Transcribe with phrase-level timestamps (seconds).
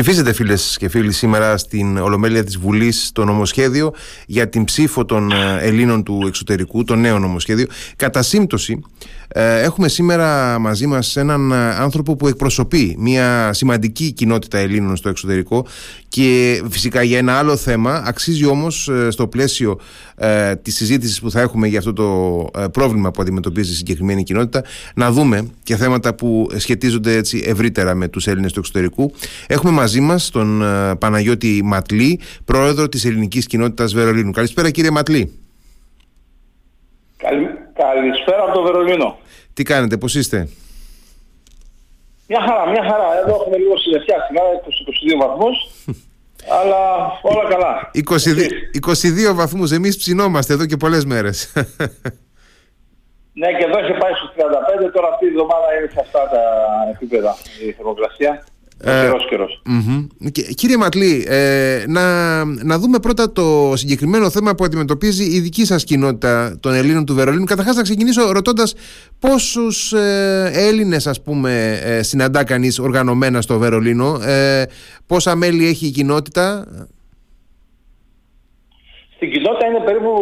[0.00, 3.94] Ψηφίζεται φίλες και φίλοι σήμερα στην Ολομέλεια της Βουλής το νομοσχέδιο
[4.26, 7.66] για την ψήφο των ε, Ελλήνων του εξωτερικού, το νέο νομοσχέδιο.
[7.96, 14.58] Κατά σύμπτωση ε, έχουμε σήμερα μαζί μας έναν ε, άνθρωπο που εκπροσωπεί μια σημαντική κοινότητα
[14.58, 15.66] Ελλήνων στο εξωτερικό
[16.08, 19.80] και φυσικά για ένα άλλο θέμα αξίζει όμως στο πλαίσιο
[20.16, 24.64] ε, της συζήτησης που θα έχουμε για αυτό το πρόβλημα που αντιμετωπίζει η συγκεκριμένη κοινότητα
[24.94, 29.12] να δούμε και θέματα που σχετίζονται έτσι ευρύτερα με τους Έλληνες του εξωτερικού.
[29.46, 30.62] Έχουμε μαζί μας τον
[30.98, 34.30] Παναγιώτη Ματλή, πρόεδρο της ελληνικής κοινότητας Βερολίνου.
[34.30, 35.32] Καλησπέρα κύριε Ματλή.
[37.94, 39.18] Καλησπέρα από το Βερολίνο.
[39.54, 40.48] Τι κάνετε, πώς είστε;
[42.26, 43.18] Μια χαρά, μια χαρά.
[43.20, 44.46] Εδώ έχουμε λίγο συννεφιά σήμερα,
[45.14, 45.56] 22 βαθμούς.
[46.58, 46.80] αλλά
[47.22, 47.90] όλα καλά.
[47.94, 49.70] 22, 22 βαθμούς.
[49.72, 51.52] Εμείς ψινόμαστε εδώ και πολλές μέρες.
[53.40, 54.90] ναι, και εδώ έχει πάει στους 35.
[54.94, 56.42] Τώρα αυτή η εβδομάδα είναι σε αυτά τα
[56.94, 57.36] επίπεδα
[57.66, 58.44] η θερμοκρασία.
[58.80, 59.10] Ε,
[60.54, 65.84] κύριε Ματλή, ε, να, να δούμε πρώτα το συγκεκριμένο θέμα που αντιμετωπίζει η δική σας
[65.84, 67.44] κοινότητα των Ελλήνων του Βερολίνου.
[67.44, 68.74] Καταρχάς να ξεκινήσω ρωτώντας
[69.18, 74.64] πόσους ε, Έλληνες ας πούμε ε, συναντά κανείς οργανωμένα στο Βερολίνο, ε,
[75.06, 76.66] πόσα μέλη έχει η κοινότητα;
[79.14, 80.12] Στην κοινότητα είναι περίπου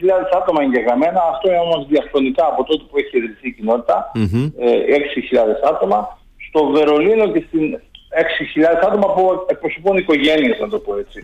[0.00, 5.74] 6.000 άτομα εγγεγραμμένα, αυτό είναι όμως διαχρονικά από τότε που έχει ιδρυθεί η κοινότητα, 6.000
[5.74, 6.16] άτομα.
[6.48, 7.80] Στο Βερολίνο και στην
[8.18, 11.22] 6.000 άτομα που εκπροσωπούν οικογένειε, να το πω ετσι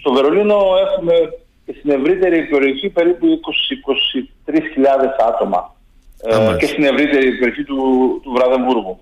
[0.00, 1.14] Στο Βερολίνο έχουμε
[1.66, 3.26] και στην ευρύτερη περιοχή περίπου
[4.46, 4.54] 20-23.000
[5.28, 5.76] άτομα.
[6.24, 7.80] Ε, και στην ευρύτερη περιοχή του,
[8.22, 8.98] του βραδεμβουργου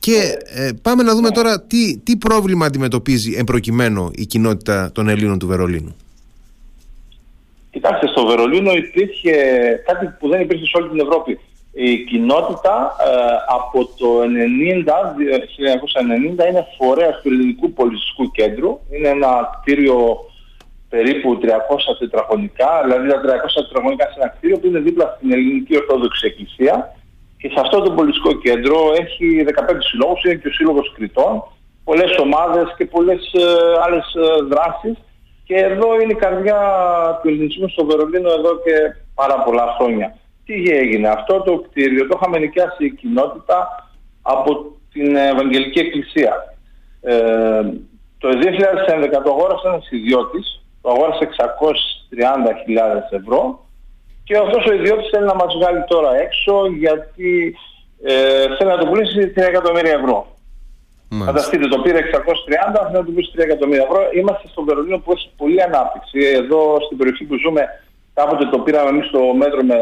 [0.00, 1.34] και ε, πάμε να δούμε ναι.
[1.34, 5.96] τώρα τι, τι πρόβλημα αντιμετωπίζει εμπροκειμένο η κοινότητα των Ελλήνων του Βερολίνου.
[7.70, 9.32] Κοιτάξτε, στο Βερολίνο υπήρχε
[9.86, 11.38] κάτι που δεν υπήρχε σε όλη την Ευρώπη
[11.72, 13.12] η κοινότητα ε,
[13.48, 14.24] από το 90,
[16.44, 18.80] 1990 είναι φορέας του Ελληνικού Πολιτιστικού Κέντρου.
[18.90, 20.16] Είναι ένα κτίριο
[20.88, 21.46] περίπου 300
[21.98, 23.24] τετραγωνικά, δηλαδή τα 300
[23.54, 26.94] τετραγωνικά σε ένα κτίριο που είναι δίπλα στην Ελληνική Ορθόδοξη Εκκλησία.
[27.38, 31.42] Και σε αυτό το πολιτιστικό κέντρο έχει 15 συλλόγους, είναι και ο Σύλλογος Κρητών,
[31.84, 33.44] πολλές ομάδες και πολλές ε,
[33.84, 34.96] άλλες ε, δράσεις.
[35.44, 36.58] Και εδώ είναι η καρδιά
[37.22, 38.74] του ελληνισμού στο Βερολίνο εδώ και
[39.14, 40.14] πάρα πολλά χρόνια
[40.50, 41.08] τι έγινε.
[41.08, 43.88] Αυτό το κτίριο το είχαμε νοικιάσει η κοινότητα
[44.22, 46.54] από την Ευαγγελική Εκκλησία.
[47.00, 47.62] Ε,
[48.18, 53.64] το 2011 το αγόρασε ένας ιδιώτης, το αγόρασε 630.000 ευρώ
[54.24, 57.56] και αυτός ο ιδιώτης θέλει να μας βγάλει τώρα έξω γιατί
[58.02, 60.26] ε, θέλει να το πουλήσει 3 εκατομμύρια ευρώ.
[61.24, 62.02] Φανταστείτε, το πήρε 630,
[62.82, 64.00] θέλει να το πουλήσει 3 εκατομμύρια ευρώ.
[64.14, 66.18] Είμαστε στο Βερολίνο που έχει πολλή ανάπτυξη.
[66.40, 67.62] Εδώ στην περιοχή που ζούμε,
[68.14, 69.78] κάποτε το πήραμε εμείς στο μέτρο με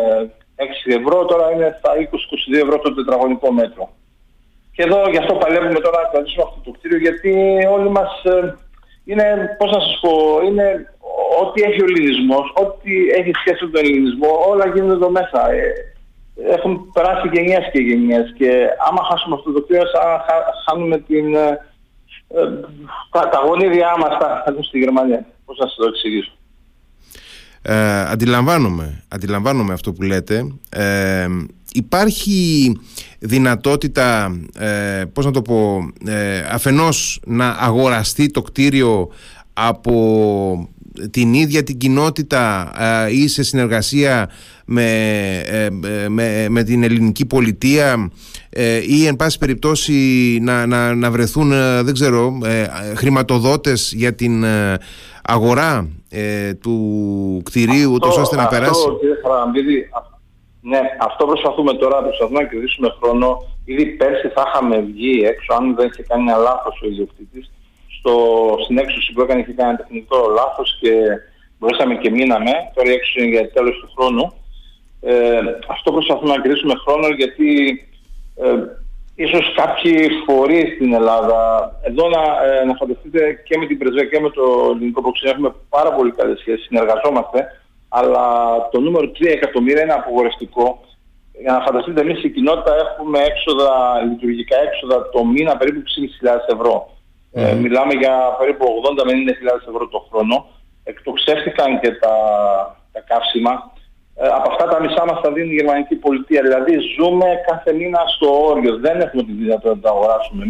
[0.59, 3.91] 6 ευρώ, τώρα είναι στα 20-22 ευρώ το τετραγωνικό μέτρο.
[4.73, 7.33] Και εδώ γι' αυτό παλεύουμε τώρα να κρατήσουμε αυτό το κτίριο, γιατί
[7.71, 8.57] όλοι μας ε,
[9.05, 10.67] είναι, πώς να σας πω, είναι
[11.43, 15.51] ό,τι έχει ο ελληνισμός, ό,τι έχει σχέση με τον ελληνισμό, όλα γίνονται εδώ μέσα.
[15.53, 15.73] Ε,
[16.55, 20.25] έχουν περάσει γενιές και γενιές και άμα χάσουμε αυτό το κτίριο, θα
[20.67, 21.49] χάνουμε την, ε,
[22.29, 22.41] ε,
[23.11, 25.27] τα, τα γονίδια μας θα, στη Γερμανία.
[25.45, 26.33] Πώς να σας το εξηγήσω.
[27.71, 30.47] Ε, αντιλαμβάνομαι, αντιλαμβάνομαι αυτό που λέτε.
[30.69, 31.27] Ε,
[31.73, 32.73] υπάρχει
[33.19, 39.09] δυνατότητα, ε, πώς να το πω, ε, αφενός να αγοραστεί το κτίριο
[39.53, 40.69] από
[41.11, 42.73] την ίδια την κοινότητα
[43.07, 44.31] ε, ή σε συνεργασία
[44.65, 45.43] με,
[46.09, 48.11] με, με την ελληνική πολιτεία
[48.89, 49.93] ή εν πάση περιπτώσει
[50.43, 51.49] να, να, να βρεθούν
[51.83, 52.39] δεν ξέρω
[52.95, 54.45] χρηματοδότες για την
[55.23, 56.77] αγορά; Ε, του
[57.45, 58.71] κτηρίου, αυτό, ώστε να περάσει.
[58.71, 59.89] Αυτό, κύριε Χαραμπίδη,
[60.61, 63.43] ναι, αυτό προσπαθούμε τώρα, προσπαθούμε να κερδίσουμε χρόνο.
[63.65, 67.51] Ήδη πέρσι θα είχαμε βγει έξω, αν δεν είχε κάνει ένα λάθος ο ιδιοκτήτης.
[67.99, 68.15] Στο,
[68.65, 70.93] στην έξωση που έκανε είχε κάνει ένα τεχνικό λάθος και
[71.59, 72.53] μπορέσαμε και μείναμε.
[72.75, 74.33] Τώρα η έξωση είναι για τέλος του χρόνου.
[75.01, 77.49] Ε, αυτό προσπαθούμε να κερδίσουμε χρόνο γιατί
[78.37, 78.51] ε,
[79.25, 79.95] ίσως κάποιοι
[80.27, 81.41] φορείς στην Ελλάδα,
[81.89, 84.45] εδώ να, ε, να φανταστείτε και με την πρεσβεία και με το
[84.75, 87.39] ελληνικό προξενείο έχουμε πάρα πολύ καλές σχέσεις, συνεργαζόμαστε,
[87.89, 88.25] αλλά
[88.73, 90.67] το νούμερο 3 εκατομμύρια είναι απογορευτικό.
[91.43, 93.71] Για να φανταστείτε, εμείς η κοινότητα έχουμε έξοδα,
[94.09, 96.75] λειτουργικά έξοδα το μήνα περίπου 6.500 ευρώ.
[97.33, 98.65] Ε, μιλάμε για περίπου
[99.01, 100.47] 80 με 90.000 ευρώ το χρόνο.
[100.85, 102.15] Εκτοξεύτηκαν και τα,
[102.93, 103.73] τα καύσιμα.
[104.21, 106.43] Ε, από αυτά τα μισά μας τα δίνει η γερμανική πολιτεία.
[106.43, 108.77] Δηλαδή ζούμε κάθε μήνα στο όριο.
[108.77, 110.45] Δεν έχουμε τη δυνατότητα να τα αγοράσουμε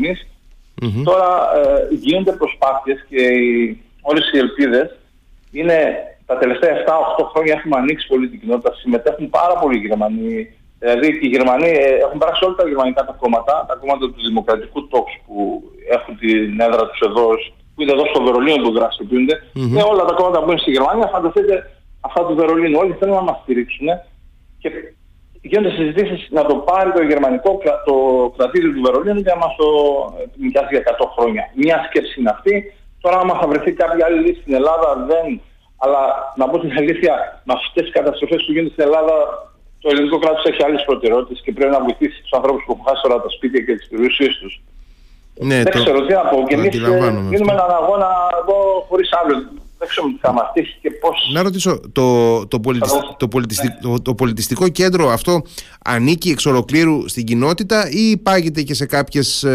[1.05, 4.89] Τώρα ε, γίνονται προσπάθειες και οι, όλες οι ελπίδες
[5.51, 5.79] είναι
[6.27, 8.75] τα τελευταία 7-8 χρόνια έχουμε ανοίξει πολύ την κοινότητα.
[8.75, 10.33] Συμμετέχουν πάρα πολλοί Γερμανοί.
[10.79, 14.23] Δηλαδή και οι Γερμανοί ε, έχουν περάσει όλα τα γερμανικά τα κόμματα, τα κόμματα του
[14.29, 15.63] δημοκρατικού τόξου που
[16.21, 17.27] την έδρα τους εδώ,
[17.75, 19.37] που είναι εδώ στο Βερολίνο που δραστηριοποιούνται.
[19.43, 19.71] Mm-hmm.
[19.77, 21.55] Με όλα τα κόμματα που είναι στη Γερμανία, φανταστείτε
[22.09, 22.79] αυτά του Βερολίνου.
[22.83, 23.89] Όλοι θέλουν να μας στηρίξουν
[24.59, 24.69] και
[25.43, 27.51] γίνονται συζητήσεις να το πάρει το γερμανικό
[27.89, 27.95] το
[28.37, 29.69] κρατήριο του Βερολίνου για να μας το
[30.43, 31.43] νοικιάσει για 100 χρόνια.
[31.55, 32.55] Μια σκέψη είναι αυτή.
[33.01, 35.41] Τώρα, άμα θα βρεθεί κάποια άλλη λύση στην Ελλάδα, δεν.
[35.85, 36.03] Αλλά
[36.37, 39.15] να πω την αλήθεια, με αυτές τις καταστροφές που γίνονται στην Ελλάδα,
[39.83, 43.03] το ελληνικό κράτος έχει άλλες προτεραιότητες και πρέπει να βοηθήσει τους ανθρώπους που έχουν χάσει
[43.03, 44.63] τώρα τα σπίτια και τις περιουσίες τους.
[45.49, 45.83] Ναι, δεν το...
[45.83, 46.37] ξέρω τι να πω.
[46.49, 46.77] Και εμείς
[47.33, 48.11] γίνουμε έναν αγώνα
[48.41, 48.57] εδώ
[48.89, 49.35] χωρίς άλλο
[49.79, 51.31] δεν ξέρω τι θα μας τύχει και πώς.
[51.33, 52.61] Να ρωτήσω, το, το,
[53.19, 55.43] το, πολιτιστικό, το, πολιτιστικό κέντρο αυτό
[55.85, 59.47] ανήκει εξ ολοκλήρου στην κοινότητα ή υπάγεται και σε κάποιες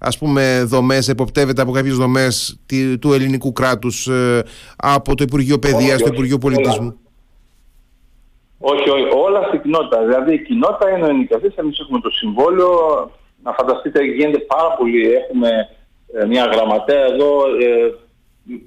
[0.00, 2.60] ας πούμε δομές, εποπτεύεται από κάποιες δομές
[3.00, 4.42] του ελληνικού κράτους, ε,
[4.76, 6.98] από το Υπουργείο Παιδείας, το Υπουργείο Πολιτισμού;
[8.58, 10.04] Όχι, όχι, όλα στην κοινότητα.
[10.04, 12.70] Δηλαδή η κοινότητα είναι ο ενοικιαστής, εμείς έχουμε το συμβόλαιο.
[13.42, 15.12] Να φανταστείτε, γίνεται πάρα πολύ.
[15.12, 15.48] Έχουμε
[16.12, 17.30] ε, μια γραμματέα εδώ.
[17.60, 17.94] Ε,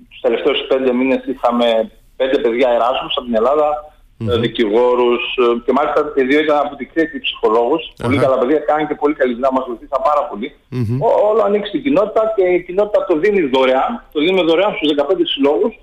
[0.09, 1.67] τους τελευταίους πέντε μήνες είχαμε
[2.15, 4.39] πέντε παιδιά Εράσμους από την Ελλάδα, mm-hmm.
[4.45, 7.83] δικηγόρους ε, και μάλιστα οι δύο ήταν από την Κρήτη ψυχολόγους.
[7.87, 8.05] Uh-huh.
[8.05, 10.47] Πολύ καλά παιδιά, κάνουν και πολύ καλή δουλειά, μας βοηθήσαν πάρα πολύ.
[10.55, 10.99] Mm-hmm.
[11.07, 14.89] Ό, όλο ανοίξει στην κοινότητα και η κοινότητα το δίνει δωρεάν, το δίνει δωρεάν στους
[15.01, 15.73] 15 συλλόγους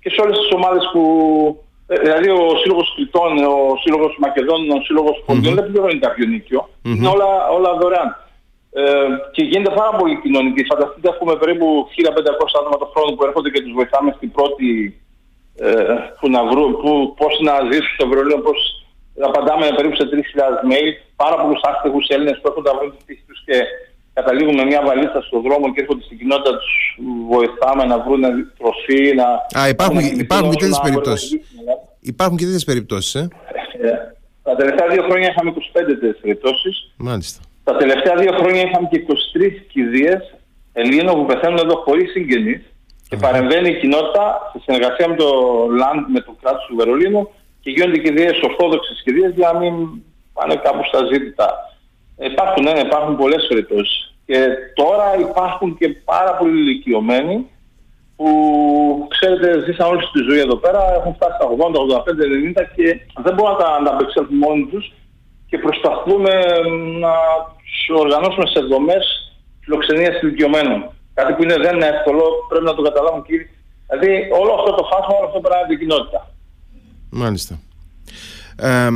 [0.00, 1.02] και σε όλες τις ομάδες που
[1.86, 5.56] Δηλαδή ο Σύλλογος Κρητών, ο Σύλλογος Μακεδόνων, ο Σύλλογος Ποντιών mm-hmm.
[5.56, 6.68] δεν πληρώνει κάποιο νίκιο.
[6.68, 6.96] Mm-hmm.
[6.96, 8.16] Είναι όλα, όλα δωρεάν.
[8.80, 8.82] Ε,
[9.34, 10.62] και γίνεται πάρα πολύ κοινωνική.
[10.70, 14.68] Φανταστείτε, έχουμε περίπου 1500 άτομα το χρόνο που έρχονται και τους βοηθάμε στην πρώτη.
[15.58, 15.72] Ε,
[16.18, 16.90] που να βρουν, που,
[17.20, 18.58] πώς να ζήσουν στο Βερολίνο, πώς
[19.28, 20.90] απαντάμε περίπου σε 3.000 mail,
[21.22, 23.56] πάρα πολλούς άστεγους Έλληνες που έρχονται να βρουν τη τύχη τους και
[24.12, 26.74] καταλήγουν με μια βαλίτσα στον δρόμο και έρχονται στην κοινότητα τους
[27.32, 28.22] βοηθάμε να βρουν
[28.58, 29.26] τροφή, να...
[29.60, 31.30] Α, υπάρχουν, να υπάρχουν και τέτοιες περιπτώσεις.
[32.00, 33.28] Υπάρχουν και τέτοιες περιπτώσεις, ε.
[33.88, 33.92] ε.
[34.42, 36.74] Τα τελευταία δύο χρόνια είχαμε 25 τέτοιες περιπτώσεις.
[36.96, 37.40] Μάλιστα.
[37.66, 39.04] Τα τελευταία δύο χρόνια είχαμε και
[39.38, 40.34] 23 κηδείες
[40.72, 42.62] Ελλήνων που πεθαίνουν εδώ χωρίς συγγενείς
[43.08, 45.28] και παρεμβαίνει η κοινότητα σε συνεργασία με το
[45.78, 47.28] ΛΑΝ, με το κράτος του Βερολίνου
[47.60, 49.74] και γίνονται κηδείες, ορθόδοξες κηδείες για να μην
[50.32, 51.48] πάνε κάπου στα ζήτητα.
[52.18, 54.14] Υπάρχουν, ναι, υπάρχουν πολλές περιπτώσεις.
[54.26, 54.38] Και
[54.74, 57.46] τώρα υπάρχουν και πάρα πολλοί ηλικιωμένοι
[58.16, 58.28] που
[59.08, 63.34] ξέρετε ζήσαν όλη τη ζωή εδώ πέρα, έχουν φτάσει στα 80, 85, 90 και δεν
[63.34, 64.92] μπορούν να τα ανταπεξέλθουν μόνοι τους
[65.48, 66.30] και προσπαθούμε
[67.00, 67.14] να
[67.48, 67.55] του
[68.02, 69.04] οργανώσουμε σε δομές
[69.60, 70.90] φιλοξενίας ηλικιωμένων.
[71.14, 73.50] Κάτι που είναι, δεν είναι εύκολο, πρέπει να το καταλάβουν κύριοι.
[73.86, 76.20] Δηλαδή όλο αυτό το φάσμα, όλο αυτό πρέπει να την κοινότητα.
[77.10, 77.58] Μάλιστα.
[78.58, 78.88] Ε,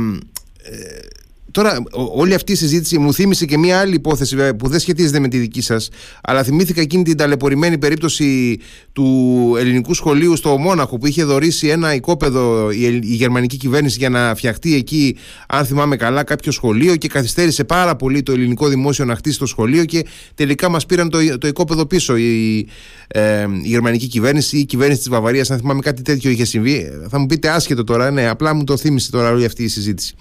[1.51, 1.83] Τώρα,
[2.13, 5.37] όλη αυτή η συζήτηση μου θύμισε και μία άλλη υπόθεση που δεν σχετίζεται με τη
[5.37, 5.89] δική σας,
[6.21, 8.59] αλλά θυμήθηκα εκείνη την ταλαιπωρημένη περίπτωση
[8.93, 14.35] του ελληνικού σχολείου στο Μόναχο που είχε δωρήσει ένα οικόπεδο η, γερμανική κυβέρνηση για να
[14.35, 15.15] φτιαχτεί εκεί,
[15.47, 19.45] αν θυμάμαι καλά, κάποιο σχολείο και καθυστέρησε πάρα πολύ το ελληνικό δημόσιο να χτίσει το
[19.45, 20.05] σχολείο και
[20.35, 22.67] τελικά μας πήραν το, το οικόπεδο πίσω η,
[23.07, 25.51] ε, η γερμανική κυβέρνηση ή η κυβέρνηση της Βαβαρίας.
[25.51, 26.89] Αν θυμάμαι κάτι τέτοιο είχε συμβεί.
[27.09, 30.15] Θα μου πείτε άσχετο τώρα, ναι, απλά μου το θύμισε τώρα όλη αυτή η συζήτηση.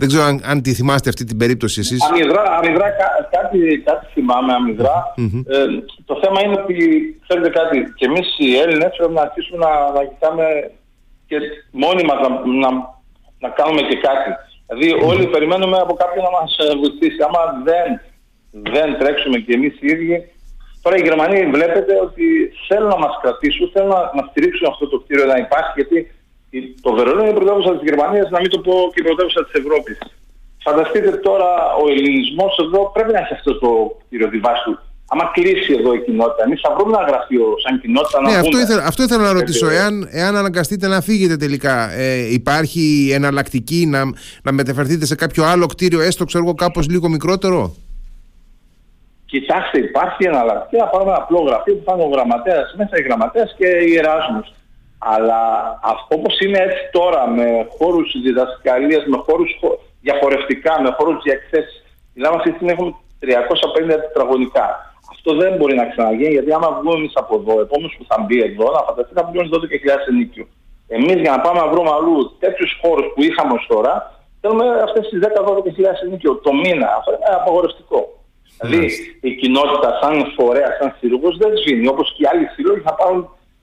[0.00, 2.00] Δεν ξέρω αν, αν τη θυμάστε αυτή την περίπτωση εσείς.
[2.10, 2.88] Αμυδρά, αμυδρά
[3.36, 4.52] κάτι, κάτι θυμάμαι
[5.56, 5.64] Ε,
[6.04, 6.76] το θέμα είναι ότι,
[7.24, 10.46] ξέρετε κάτι, και εμείς οι Έλληνες πρέπει να αρχίσουμε να, να κοιτάμε
[11.28, 11.36] και
[11.70, 12.28] μόνοι μας να,
[12.62, 12.70] να,
[13.44, 14.30] να κάνουμε και κάτι.
[14.66, 17.20] Δηλαδή όλοι περιμένουμε από κάποιον να μας ε, βοηθήσει.
[17.28, 17.88] Άμα δεν,
[18.74, 20.16] δεν τρέξουμε και εμείς οι ίδιοι,
[20.82, 22.26] Τώρα οι Γερμανοί βλέπετε ότι
[22.68, 25.98] θέλουν να μας κρατήσουν, θέλουν να, να στηρίξουν αυτό το κτίριο να υπάρχει, γιατί
[26.80, 29.98] το Βερολίνο είναι πρωτεύουσα της Γερμανίας, να μην το πω και πρωτεύουσα της Ευρώπης.
[30.66, 31.50] Φανταστείτε τώρα
[31.82, 33.70] ο ελληνισμός εδώ πρέπει να έχει αυτό το
[34.06, 34.78] κτίριο τη βάση του.
[35.12, 38.58] Άμα κλείσει εδώ η κοινότητα, εμείς θα βρούμε ένα γραφείο σαν κοινότητα να ναι, αυτό
[38.58, 39.68] ήθελα, αυτό ήθελα να ρωτήσω.
[39.70, 44.04] Εάν, εάν αναγκαστείτε να φύγετε τελικά, ε, υπάρχει εναλλακτική να,
[44.42, 47.74] να μεταφερθείτε σε κάποιο άλλο κτίριο, έστω ξέρω εγώ κάπως λίγο μικρότερο;
[49.30, 50.76] Κοιτάξτε, υπάρχει εναλλακτική.
[50.76, 53.96] Να πάρουμε ένα απλό γραφείο που θα είναι ο γραμματέας μέσα, οι γραμματέας και οι
[53.96, 54.44] Εράσμου.
[55.02, 55.40] Αλλά
[55.82, 59.50] αυτό όπως είναι έτσι τώρα με χώρους διδασκαλίας, με χώρους
[60.00, 61.84] διαφορευτικά, με χώρους για εκθέσεις.
[62.14, 64.66] Μιλάμε αυτή τη στιγμή έχουμε 350 τετραγωνικά.
[65.12, 68.16] Αυτό δεν μπορεί να ξαναγίνει γιατί άμα βγούμε εμείς από εδώ, ο επόμενος που θα
[68.22, 70.44] μπει εδώ, να φανταστεί θα πληρώνεις 12.000 ενίκιο.
[70.88, 73.92] Εμείς για να πάμε να βρούμε αλλού τέτοιους χώρους που είχαμε ως τώρα,
[74.40, 76.88] θέλουμε αυτές τις 10-12.000 ενίκιο το μήνα.
[76.98, 78.00] Αυτό είναι απαγορευτικό.
[78.60, 78.88] Δηλαδή
[79.20, 81.88] η κοινότητα σαν φορέα, σαν σύλλογος δεν σβήνει.
[81.88, 83.20] Όπως και οι άλλοι σύλλογοι θα πάρουν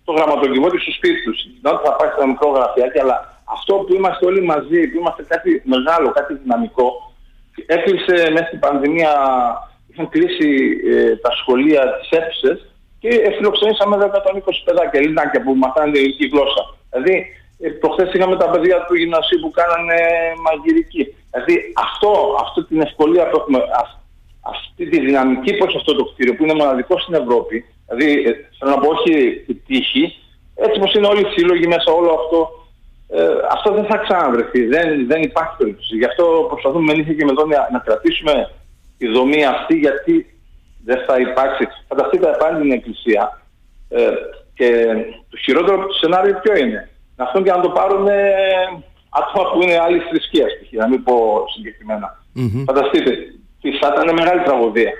[0.08, 1.38] το γραμματοκιβώτιο στο σπίτι τους.
[1.46, 3.18] Η κοινότητα θα πάει σε ένα μικρό γραφιάκι, αλλά
[3.56, 6.88] αυτό που είμαστε όλοι μαζί, που είμαστε κάτι μεγάλο, κάτι δυναμικό,
[7.76, 9.12] έκλεισε μέσα στην πανδημία,
[9.90, 10.50] είχαν κλείσει
[10.92, 12.52] ε, τα σχολεία, τι αίθουσε
[13.02, 16.64] και φιλοξενήσαμε 120 παιδάκια, ελληνάκια που μαθαίνουν ελληνική γλώσσα.
[16.90, 17.16] Δηλαδή,
[17.64, 20.00] ε, προχθές είχαμε τα παιδιά του γυμνασίου που κάνανε
[20.46, 21.04] μαγειρική.
[21.32, 22.12] Δηλαδή, αυτό,
[22.44, 23.60] αυτή την ευκολία που έχουμε,
[24.54, 27.56] αυτή τη δυναμική που έχει αυτό το κτίριο που είναι μοναδικό στην Ευρώπη,
[27.88, 30.14] δηλαδή ε, θέλω να πω όχι η τύχη,
[30.56, 32.50] έτσι όπως είναι όλοι οι σύλλογοι μέσα όλο αυτό,
[33.10, 35.96] ε, αυτό δεν θα ξαναβρεθεί, δεν, δεν υπάρχει περίπτωση.
[35.96, 38.52] Γι' αυτό προσπαθούμε με και με εδώ να, κρατήσουμε
[38.98, 40.26] τη δομή αυτή γιατί
[40.84, 41.68] δεν θα υπάρξει.
[41.88, 43.42] Φανταστείτε πάλι την εκκλησία
[43.90, 44.10] ε,
[44.54, 44.68] και
[45.30, 48.24] το χειρότερο σενάριο ποιο είναι; Να αυτόν και να το πάρουν ε,
[49.10, 52.24] άτομα που είναι άλλη θρησκεία, να μην πω συγκεκριμένα.
[52.36, 52.64] Mm-hmm.
[52.66, 53.12] Φανταστείτε,
[53.80, 54.92] θα ήταν μεγάλη τραγωδία.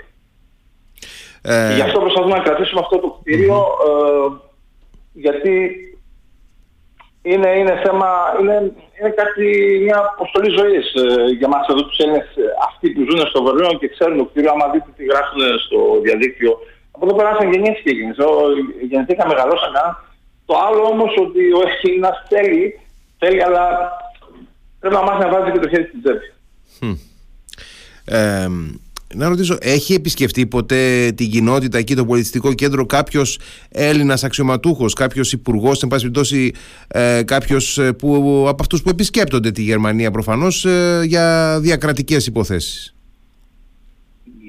[1.50, 1.74] Ε...
[1.74, 4.26] γι' αυτό προσπαθούμε να κρατήσουμε αυτό το κτίριο, ε,
[5.12, 5.54] γιατί
[7.22, 8.08] είναι, είναι θέμα,
[8.40, 8.56] είναι,
[8.98, 9.46] είναι κάτι,
[9.86, 13.78] μια αποστολή ζωής ε, για μας εδώ τους Έλληνες, ε, αυτοί που ζουν στο Βερολίνο
[13.78, 16.52] και ξέρουν το κτίριο, άμα δείτε τι γράφουν στο διαδίκτυο.
[16.94, 18.16] Από εδώ περάσαν γενιές και γενιές.
[18.90, 19.74] Γεννηθήκα, μεγαλώσαν
[20.46, 22.80] Το άλλο όμως ότι ο Έλληνας θέλει,
[23.18, 23.64] θέλει, αλλά
[24.80, 26.26] πρέπει να μάθει να βάζει και το χέρι στην τσέπη.
[28.04, 28.48] Ε,
[29.14, 33.38] να ρωτήσω, έχει επισκεφτεί ποτέ την κοινότητα εκεί, το πολιτιστικό κέντρο, κάποιος
[33.70, 36.52] Έλληνας αξιωματούχος, κάποιος υπουργός, εν πάση περιπτώσει,
[36.88, 42.94] ε, κάποιος ε, από αυτούς που επισκέπτονται τη Γερμανία προφανώς ε, για διακρατικές υποθέσεις;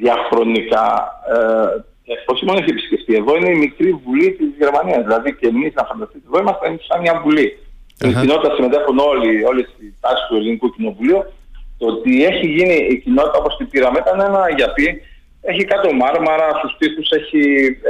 [0.02, 0.88] Διαχρονικά.
[1.30, 1.88] Ε,
[2.26, 5.04] όχι μόνο έχει επισκεφτεί, εδώ είναι η μικρή βουλή της Γερμανίας.
[5.04, 7.48] Δηλαδή και εμείς, να φανταστείτε, εδώ είμαστε σαν μια βουλή.
[7.96, 11.22] Στην κοινότητα συμμετέχουν όλοι, όλες οι τάσεις του Ελληνικού Κοινοβουλίου
[11.80, 15.02] το ότι έχει γίνει η κοινότητα όπως την πήραμε ήταν ένα γιατί
[15.42, 17.42] έχει κάτω μάρμαρα στους τοίχους, έχει,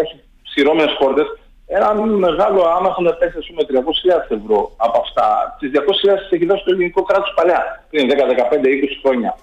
[0.01, 1.27] έχει ψηρώμενες χόρτες.
[1.67, 1.93] Ένα
[2.25, 5.27] μεγάλο άμα έχουν πέσει με 300.000 ευρώ από αυτά.
[5.59, 9.37] Τις 200.000 έχει δώσει το ελληνικό κράτος παλιά, πριν 10, 15, 20 χρόνια.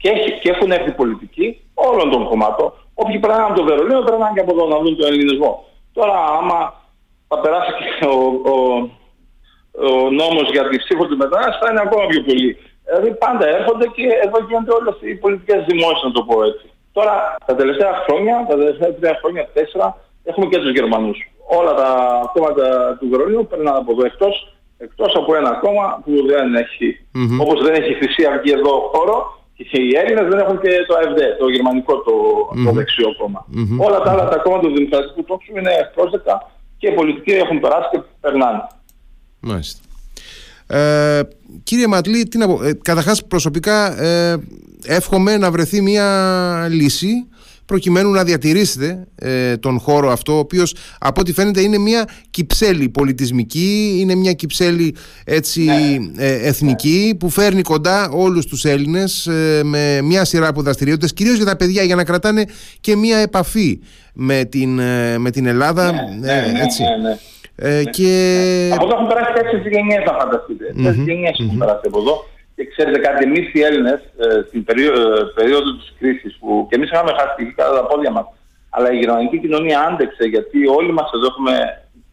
[0.00, 2.72] Και, έχει, και έχουν έρθει πολιτικοί όλων των κομμάτων.
[2.94, 5.64] Όποιοι περνάνε από το Βερολίνο, περνάνε και από εδώ να δουν τον ελληνισμό.
[5.92, 6.74] Τώρα, άμα
[7.28, 8.16] θα περάσει και ο,
[8.52, 8.54] ο,
[9.86, 12.50] ο νόμος για τη ψήφο του μετανάστη, θα είναι ακόμα πιο πολύ.
[12.88, 16.66] Δηλαδή πάντα έρχονται και εδώ γίνονται όλες οι πολιτικές δημόσιες, να το πω έτσι.
[16.92, 17.14] Τώρα
[17.46, 19.86] τα τελευταία χρόνια, τα τελευταία τρία χρόνια, τέσσερα,
[20.24, 21.18] έχουμε και τους Γερμανούς.
[21.58, 21.90] Όλα τα
[22.34, 24.34] κόμματα του Βερολίνου παίρνουν από εδώ εκτός
[24.78, 27.40] εκτός από ένα κόμμα που δεν έχει, mm-hmm.
[27.40, 31.18] όπως δεν έχει Χρυσή Αυγή εδώ χώρο, και οι Έλληνες δεν έχουν και το ΑΕΒΔ,
[31.38, 32.64] το γερμανικό το, mm-hmm.
[32.64, 33.46] το δεξιό κόμμα.
[33.48, 33.86] Mm-hmm.
[33.86, 37.88] Όλα τα άλλα τα κόμματα του Δημοκρατικού Τόξου είναι πρόσδεκτα και οι πολιτικοί έχουν περάσει
[37.90, 38.66] και περνάνε.
[39.40, 39.87] Μάλιστα.
[40.68, 41.20] Ε,
[41.62, 42.64] κύριε Ματλή, τι να πω.
[42.64, 44.36] Ε, καταρχάς προσωπικά ε,
[44.84, 47.26] εύχομαι να βρεθεί μια λύση
[47.64, 52.88] προκειμένου να διατηρήσετε ε, τον χώρο αυτό, ο οποίος από ό,τι φαίνεται είναι μια κυψέλη
[52.88, 54.94] πολιτισμική, είναι μια κυψέλη
[55.24, 56.24] έτσι, ναι.
[56.24, 59.28] ε, εθνική που φέρνει κοντά όλους τους Έλληνες
[59.62, 62.44] με μια σειρά από δραστηριότητες, κυρίως για τα παιδιά, για να κρατάνε
[62.80, 63.80] και μια επαφή
[64.12, 64.80] με την,
[65.18, 65.92] με την Ελλάδα.
[65.92, 66.82] Ναι, ναι, έτσι.
[67.60, 67.90] Ε, ναι.
[67.96, 68.10] και...
[68.74, 70.64] Από εδώ έχουν περάσει τέσσερι γενιές, να φανταστείτε.
[70.68, 70.82] Mm-hmm.
[70.84, 71.44] Τέσσερι γενιές mm-hmm.
[71.44, 72.14] έχουν περάσει από εδώ.
[72.54, 76.76] Και ξέρετε κάτι, εμείς οι Έλληνες ε, στην περίοδο, ε, περίοδο της κρίσης, που και
[76.76, 78.26] εμείς είχαμε χάσει τη κατά τα πόδια μας,
[78.70, 81.52] αλλά η γερμανική κοινωνία άντεξε, γιατί όλοι μας εδώ έχουμε,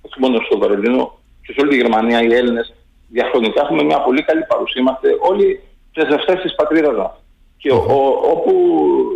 [0.02, 1.04] όχι μόνο στο Βερολίνο,
[1.44, 2.74] και σε όλη τη Γερμανία οι Έλληνες,
[3.10, 4.82] διαχρονικά έχουμε μια πολύ καλή παρουσία.
[4.82, 5.62] Είμαστε όλοι
[5.94, 7.14] πρεσβευτές της πατρίδας μας.
[7.58, 8.54] Και ο, ο, όπου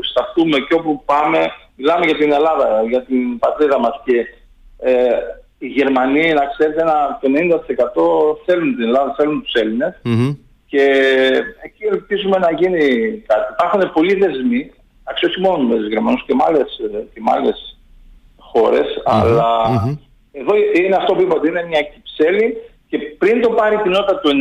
[0.09, 1.39] σταθούμε και όπου πάμε,
[1.75, 4.01] μιλάμε για την Ελλάδα, για την πατρίδα μας.
[4.05, 4.17] Και
[4.79, 4.93] ε,
[5.59, 9.93] οι Γερμανοί, να ξέρετε, ένα 50% θέλουν την Ελλάδα, θέλουν τους ελληνες
[10.67, 10.83] και
[11.63, 12.83] εκεί ελπίζουμε να γίνει
[13.27, 13.53] κάτι.
[13.57, 14.71] Υπάρχουν πολλοί δεσμοί,
[15.03, 16.79] αξιώσει μόνο με τους Γερμανούς και με άλλες,
[17.13, 17.77] και άλλες
[18.37, 19.47] χώρες, αλλά
[20.31, 22.57] εδώ είναι αυτό που είπα ότι είναι μια κυψέλη.
[22.89, 24.33] Και πριν το πάρει την νότα του 90,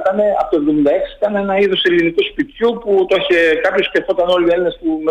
[0.00, 4.46] ήταν, από το 76 ήταν ένα είδος ελληνικού σπιτιού που το είχε κάποιος σκεφτόταν όλοι
[4.46, 5.02] οι Έλληνες που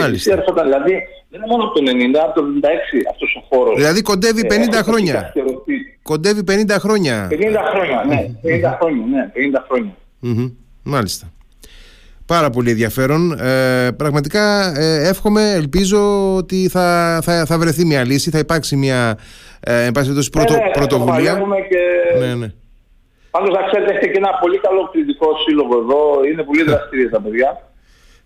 [0.00, 0.44] μάλιστα.
[0.64, 0.92] Δηλαδή
[1.28, 2.68] δεν είναι μόνο από το 90, από το 96
[3.10, 3.76] αυτός ο χώρος.
[3.76, 5.32] Δηλαδή κοντεύει 50 ε, χρόνια.
[6.02, 7.28] Κοντεύει 50 χρόνια.
[7.30, 7.34] 50
[7.72, 8.30] χρόνια, ναι.
[8.42, 9.32] 50 χρόνια, ναι.
[9.58, 9.94] 50 χρόνια.
[10.22, 10.52] Mm-hmm.
[10.82, 11.30] Μάλιστα.
[12.26, 13.32] Πάρα πολύ ενδιαφέρον.
[13.32, 19.18] Ε, πραγματικά ε, εύχομαι, ελπίζω ότι θα, θα, θα βρεθεί μια λύση, θα υπάρξει μια
[19.60, 19.88] ε,
[20.30, 21.32] πρωτο, ναι, ναι, πρωτοβουλία.
[21.68, 22.18] Και...
[22.18, 22.52] Ναι, ναι.
[23.30, 26.00] Πάντως να ξέρετε έχετε και ένα πολύ καλό κριτικό σύλλογο εδώ,
[26.32, 27.70] είναι πολύ δραστηρία τα παιδιά.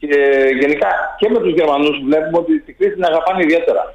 [0.01, 0.17] Και
[0.61, 3.95] γενικά και με τους Γερμανούς βλέπουμε ότι την κρίση την αγαπάνε ιδιαίτερα.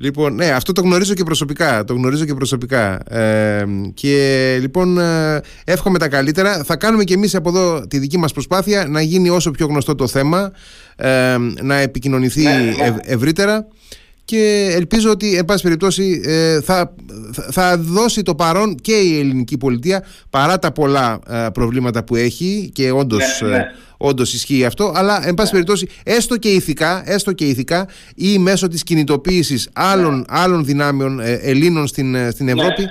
[0.00, 1.84] Λοιπόν, ναι, αυτό το γνωρίζω και προσωπικά.
[1.84, 3.12] Το γνωρίζω και προσωπικά.
[3.12, 3.64] Ε,
[3.94, 6.64] και λοιπόν, ε, εύχομαι τα καλύτερα.
[6.64, 9.94] Θα κάνουμε και εμείς από εδώ τη δική μας προσπάθεια να γίνει όσο πιο γνωστό
[9.94, 10.52] το θέμα,
[10.96, 12.96] ε, να επικοινωνηθεί ναι, ναι.
[13.02, 13.68] ευρύτερα
[14.28, 16.94] και ελπίζω ότι εν πάση περιπτώσει ε, θα,
[17.50, 22.70] θα δώσει το παρόν και η ελληνική πολιτεία παρά τα πολλά ε, προβλήματα που έχει
[22.74, 23.56] και όντως, ναι, ναι.
[23.56, 23.64] Ε,
[23.96, 25.60] όντως ισχύει αυτό αλλά εν πάση ναι.
[25.60, 30.24] περιπτώσει έστω και ηθικά, έστω και ηθικά ή μέσω της κινητοποίησης άλλων, ναι.
[30.28, 32.84] άλλων δυνάμεων Ελλήνων στην, στην Ευρώπη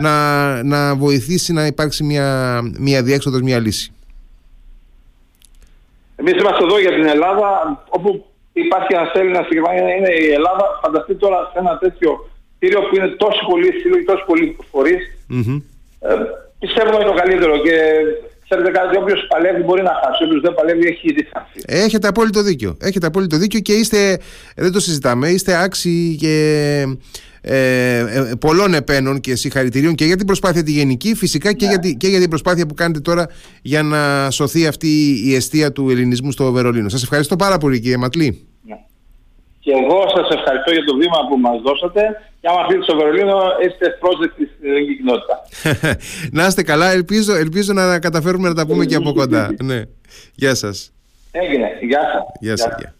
[0.00, 3.92] να, να βοηθήσει να υπάρξει μια, μια διέξοδος, μια λύση.
[6.16, 8.24] Εμείς είμαστε εδώ για την Ελλάδα, όπου
[8.62, 10.64] υπάρχει ένας Έλληνας στη Γερμανία, είναι η Ελλάδα.
[10.82, 12.10] Φανταστείτε τώρα σε ένα τέτοιο
[12.56, 15.02] κτίριο που είναι τόσο πολλοί σύλλογοι, τόσο πολλοί φορείς.
[15.30, 15.62] Mm-hmm.
[16.00, 16.14] Ε,
[16.58, 17.76] πιστεύω είναι το καλύτερο και
[18.56, 20.24] Ξέρετε κάτι, όποιος παλεύει μπορεί να χάσει.
[20.24, 21.84] Όποιος δεν παλεύει έχει ήδη χάσει.
[21.84, 22.76] Έχετε απόλυτο δίκιο.
[22.80, 24.18] Έχετε απόλυτο δίκιο και είστε,
[24.56, 26.34] δεν το συζητάμε, είστε άξιοι και
[27.40, 31.76] ε, ε, πολλών επένων και συγχαρητηρίων και για την προσπάθεια τη γενική, φυσικά και, για,
[31.96, 33.28] και για την προσπάθεια που κάνετε τώρα
[33.62, 36.88] για να σωθεί αυτή η αιστεία του ελληνισμού στο Βερολίνο.
[36.88, 38.46] Σας ευχαριστώ πάρα πολύ κύριε Ματλή.
[39.64, 39.72] Ναι.
[39.72, 42.02] Και εγώ σας ευχαριστώ για το βήμα που μας δώσατε
[42.40, 45.34] και άμα φύγετε στο Βερολίνο είστε πρόσδεκτοι στην ελληνική κοινότητα.
[46.38, 49.54] να είστε καλά, ελπίζω, ελπίζω να καταφέρουμε να τα πούμε και από κοντά.
[49.70, 49.82] ναι.
[50.34, 50.92] Γεια σας.
[51.30, 51.68] Έγινε.
[51.80, 52.22] Γεια σας.
[52.40, 52.93] Γεια σας.